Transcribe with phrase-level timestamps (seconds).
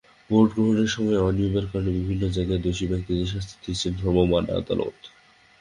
[0.29, 4.97] Vote গ্রহণের সময় অনিয়মের কারণে বিভিন্ন জায়গায় দোষী ব্যক্তিদের শাস্তি দিয়েছেন ভ্রাম্যমাণ আদালত।